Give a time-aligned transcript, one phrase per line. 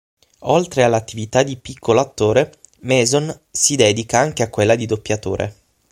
[0.55, 5.55] Oltre all'attività di piccolo attore, Mason si dedica anche a quella di doppiatore.